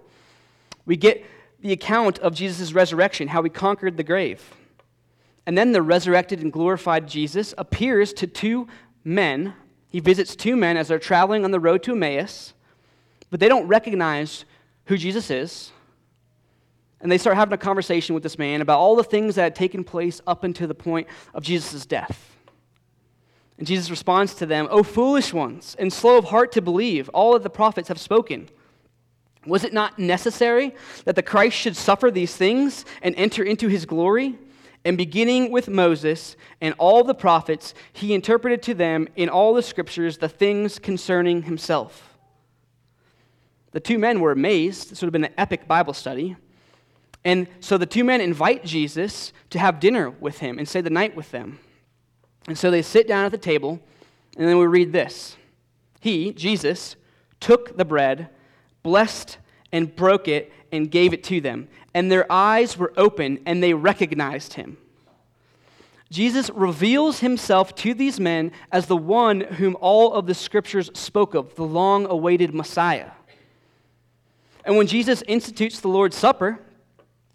[0.86, 1.26] we get
[1.59, 4.55] the account of Jesus' resurrection, how he conquered the grave.
[5.46, 8.68] And then the resurrected and glorified Jesus appears to two
[9.03, 9.55] men.
[9.88, 12.55] He visits two men as they're traveling on the road to Emmaus,
[13.30, 14.44] but they don't recognize
[14.91, 15.72] who Jesus is
[17.01, 19.55] and they start having a conversation with this man about all the things that had
[19.55, 22.36] taken place up until the point of Jesus' death.
[23.57, 27.34] And Jesus responds to them, O foolish ones, and slow of heart to believe, all
[27.34, 28.49] of the prophets have spoken.
[29.47, 30.74] Was it not necessary
[31.05, 34.38] that the Christ should suffer these things and enter into his glory?
[34.84, 39.62] And beginning with Moses and all the prophets, he interpreted to them in all the
[39.62, 42.09] scriptures the things concerning himself.
[43.72, 44.90] The two men were amazed.
[44.90, 46.36] This would have been an epic Bible study.
[47.24, 50.90] And so the two men invite Jesus to have dinner with him and stay the
[50.90, 51.58] night with them.
[52.46, 53.80] And so they sit down at the table,
[54.36, 55.36] and then we read this
[56.00, 56.96] He, Jesus,
[57.38, 58.28] took the bread,
[58.82, 59.38] blessed
[59.72, 61.68] and broke it, and gave it to them.
[61.94, 64.78] And their eyes were open, and they recognized him.
[66.10, 71.34] Jesus reveals himself to these men as the one whom all of the scriptures spoke
[71.34, 73.10] of, the long awaited Messiah.
[74.70, 76.60] And when Jesus institutes the Lord's Supper,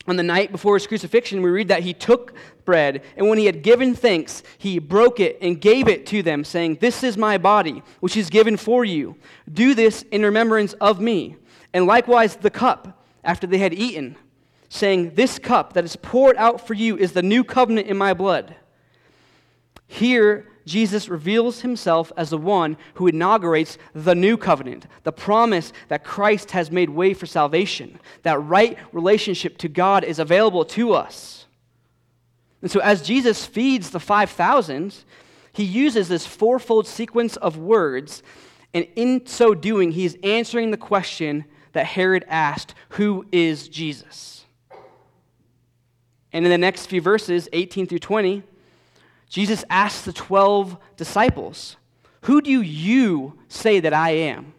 [0.07, 2.33] on the night before his crucifixion, we read that he took
[2.63, 6.45] bread, and when he had given thanks, he broke it and gave it to them,
[6.45, 9.17] saying, This is my body, which is given for you.
[9.51, 11.35] Do this in remembrance of me.
[11.73, 14.15] And likewise the cup, after they had eaten,
[14.69, 18.13] saying, This cup that is poured out for you is the new covenant in my
[18.13, 18.55] blood.
[19.87, 26.03] Here, Jesus reveals himself as the one who inaugurates the new covenant, the promise that
[26.03, 31.45] Christ has made way for salvation, that right relationship to God is available to us.
[32.61, 34.95] And so, as Jesus feeds the 5,000,
[35.53, 38.23] he uses this fourfold sequence of words,
[38.73, 44.45] and in so doing, he's answering the question that Herod asked Who is Jesus?
[46.33, 48.43] And in the next few verses, 18 through 20,
[49.35, 51.75] Jesus asks the 12 disciples,
[52.21, 54.53] Who do you say that I am?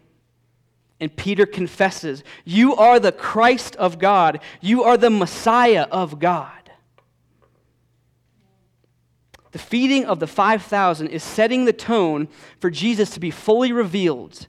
[1.01, 4.39] And Peter confesses, You are the Christ of God.
[4.61, 6.51] You are the Messiah of God.
[9.53, 12.29] The feeding of the 5,000 is setting the tone
[12.61, 14.47] for Jesus to be fully revealed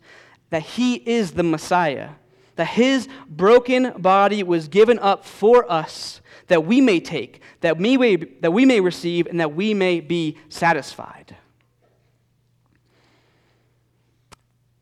[0.50, 2.10] that he is the Messiah,
[2.58, 7.98] that his broken body was given up for us that we may take, that we
[7.98, 11.36] may, that we may receive, and that we may be satisfied.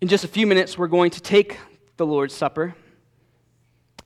[0.02, 1.58] In just a few minutes, we're going to take
[1.98, 2.76] the Lord's Supper.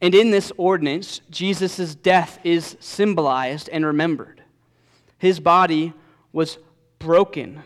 [0.02, 4.42] And in this ordinance, Jesus' death is symbolized and remembered.
[5.18, 5.94] His body
[6.32, 6.58] was
[7.00, 7.64] broken.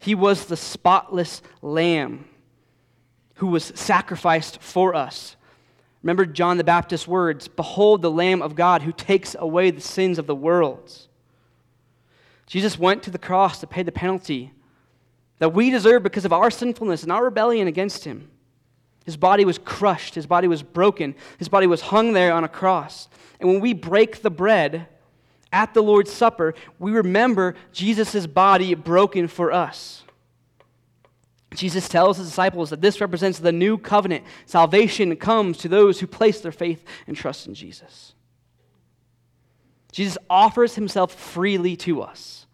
[0.00, 2.24] He was the spotless lamb
[3.34, 5.36] who was sacrificed for us
[6.02, 10.18] Remember John the Baptist's words Behold the Lamb of God who takes away the sins
[10.18, 10.92] of the world.
[12.46, 14.52] Jesus went to the cross to pay the penalty
[15.38, 18.30] that we deserve because of our sinfulness and our rebellion against him.
[19.04, 22.48] His body was crushed, his body was broken, his body was hung there on a
[22.48, 23.08] cross.
[23.40, 24.86] And when we break the bread
[25.52, 30.02] at the Lord's Supper, we remember Jesus' body broken for us.
[31.58, 34.24] Jesus tells his disciples that this represents the new covenant.
[34.46, 38.14] Salvation comes to those who place their faith and trust in Jesus.
[39.90, 42.46] Jesus offers himself freely to us.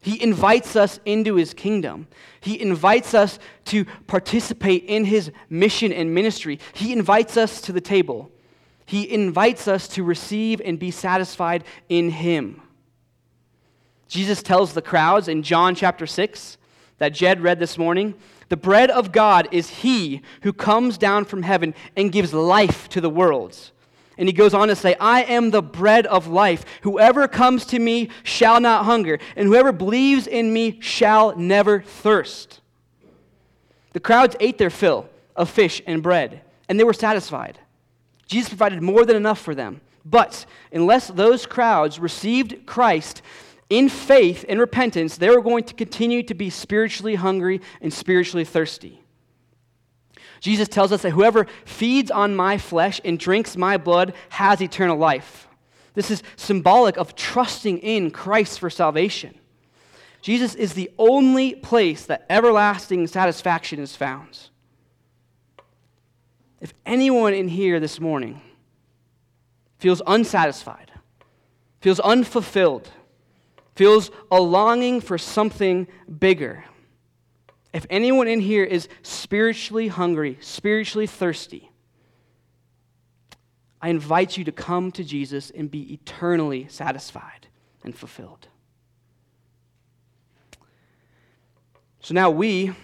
[0.00, 2.08] He invites us into his kingdom.
[2.40, 6.60] He invites us to participate in his mission and ministry.
[6.72, 8.32] He invites us to the table.
[8.86, 12.62] He invites us to receive and be satisfied in him.
[14.08, 16.56] Jesus tells the crowds in John chapter 6
[17.00, 18.14] that Jed read this morning.
[18.50, 23.00] The bread of God is he who comes down from heaven and gives life to
[23.00, 23.72] the worlds.
[24.18, 26.64] And he goes on to say, I am the bread of life.
[26.82, 32.60] Whoever comes to me shall not hunger, and whoever believes in me shall never thirst.
[33.92, 37.58] The crowds ate their fill of fish and bread, and they were satisfied.
[38.26, 39.80] Jesus provided more than enough for them.
[40.04, 43.22] But unless those crowds received Christ
[43.70, 48.44] in faith and repentance, they were going to continue to be spiritually hungry and spiritually
[48.44, 49.00] thirsty.
[50.40, 54.96] Jesus tells us that whoever feeds on my flesh and drinks my blood has eternal
[54.96, 55.46] life.
[55.94, 59.34] This is symbolic of trusting in Christ for salvation.
[60.22, 64.48] Jesus is the only place that everlasting satisfaction is found.
[66.60, 68.42] If anyone in here this morning
[69.78, 70.90] feels unsatisfied,
[71.80, 72.90] feels unfulfilled,
[73.80, 75.86] feels a longing for something
[76.18, 76.62] bigger,
[77.72, 81.70] if anyone in here is spiritually hungry, spiritually thirsty,
[83.80, 87.46] I invite you to come to Jesus and be eternally satisfied
[87.82, 88.48] and fulfilled.
[92.00, 92.74] So now we,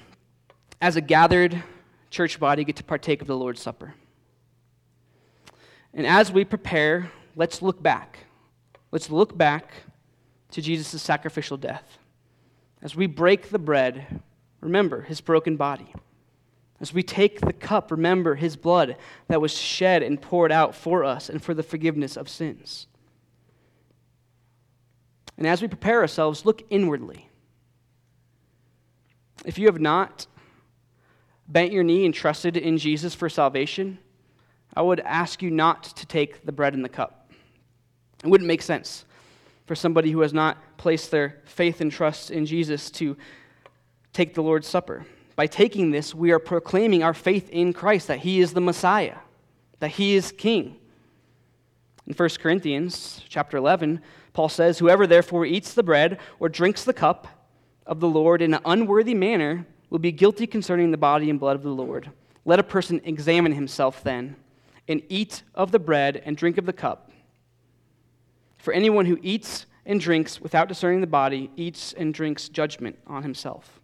[0.81, 1.63] as a gathered
[2.09, 3.93] church body, get to partake of the Lord's Supper.
[5.93, 8.21] And as we prepare, let's look back.
[8.93, 9.73] Let's look back
[10.57, 11.99] to Jesus' sacrificial death.
[12.81, 14.23] As we break the bread,
[14.63, 15.93] remember his broken body.
[16.81, 18.97] As we take the cup, remember his blood
[19.29, 22.87] that was shed and poured out for us and for the forgiveness of sins.
[25.37, 27.29] And as we prepare ourselves, look inwardly.
[29.45, 30.27] If you have not
[31.49, 33.99] bent your knee and trusted in Jesus for salvation,
[34.75, 37.31] I would ask you not to take the bread and the cup.
[38.25, 39.05] It wouldn't make sense
[39.67, 43.17] for somebody who has not placed their faith and trust in Jesus to
[44.13, 45.05] take the Lord's Supper.
[45.35, 49.17] By taking this, we are proclaiming our faith in Christ, that He is the Messiah,
[49.81, 50.77] that He is King.
[52.07, 54.01] In 1 Corinthians chapter 11,
[54.33, 57.27] Paul says, Whoever therefore eats the bread or drinks the cup
[57.85, 61.57] of the Lord in an unworthy manner will be guilty concerning the body and blood
[61.57, 62.11] of the Lord.
[62.45, 64.37] Let a person examine himself then,
[64.89, 67.06] and eat of the bread and drink of the cup.
[68.67, 73.23] For anyone who eats and drinks without discerning the body eats and drinks judgment on
[73.23, 73.81] himself.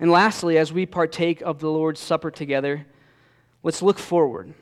[0.00, 2.86] And lastly, as we partake of the Lord's Supper together,
[3.62, 4.54] let's look forward.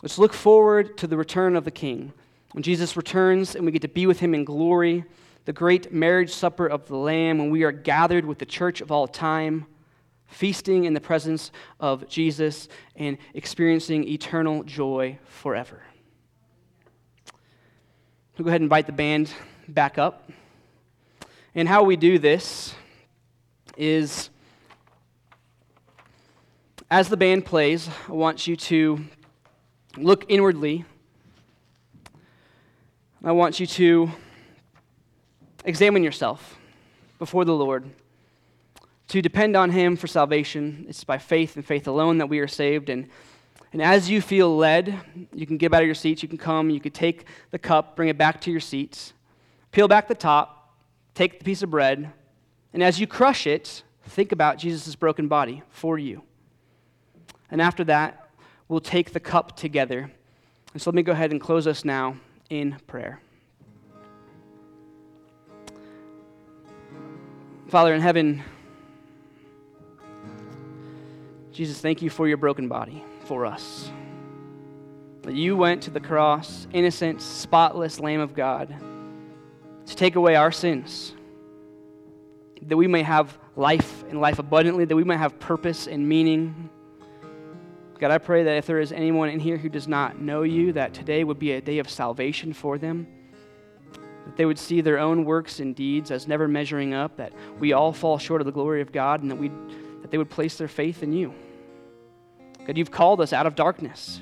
[0.00, 2.14] Let's look forward to the return of the King.
[2.52, 5.04] When Jesus returns and we get to be with him in glory,
[5.44, 8.90] the great marriage supper of the Lamb, when we are gathered with the church of
[8.90, 9.66] all time,
[10.28, 15.82] feasting in the presence of Jesus and experiencing eternal joy forever.
[18.36, 19.32] We'll go ahead and invite the band
[19.68, 20.28] back up.
[21.54, 22.74] And how we do this
[23.76, 24.28] is
[26.90, 29.04] as the band plays, I want you to
[29.96, 30.84] look inwardly.
[33.22, 34.10] I want you to
[35.64, 36.58] examine yourself
[37.20, 37.88] before the Lord.
[39.08, 40.86] To depend on Him for salvation.
[40.88, 42.88] It's by faith and faith alone that we are saved.
[42.88, 43.08] And,
[43.74, 45.00] and as you feel led,
[45.34, 47.96] you can get out of your seats, you can come, you can take the cup,
[47.96, 49.12] bring it back to your seats,
[49.72, 50.76] peel back the top,
[51.12, 52.12] take the piece of bread,
[52.72, 56.22] and as you crush it, think about Jesus' broken body for you.
[57.50, 58.30] And after that,
[58.68, 60.08] we'll take the cup together.
[60.72, 62.16] And so let me go ahead and close us now
[62.50, 63.20] in prayer.
[67.66, 68.40] Father in heaven,
[71.50, 73.90] Jesus, thank you for your broken body for us.
[75.22, 78.74] That you went to the cross, innocent, spotless Lamb of God,
[79.86, 81.12] to take away our sins,
[82.62, 86.70] that we may have life and life abundantly, that we might have purpose and meaning
[88.04, 90.72] God, I pray that if there is anyone in here who does not know you,
[90.72, 93.06] that today would be a day of salvation for them.
[94.26, 97.72] That they would see their own works and deeds as never measuring up, that we
[97.72, 99.48] all fall short of the glory of God, and that, we,
[100.02, 101.32] that they would place their faith in you.
[102.64, 104.20] God, you've called us out of darkness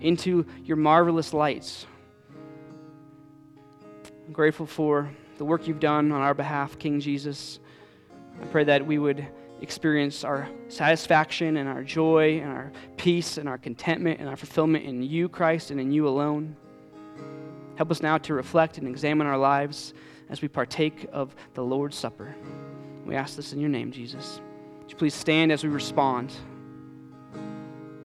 [0.00, 1.86] into your marvelous lights.
[4.26, 7.58] I'm grateful for the work you've done on our behalf, King Jesus.
[8.40, 9.26] I pray that we would
[9.60, 14.84] experience our satisfaction and our joy and our peace and our contentment and our fulfillment
[14.84, 16.56] in you, Christ, and in you alone.
[17.74, 19.94] Help us now to reflect and examine our lives
[20.28, 22.34] as we partake of the Lord's Supper.
[23.04, 24.40] We ask this in your name, Jesus.
[24.80, 26.32] Would you please stand as we respond?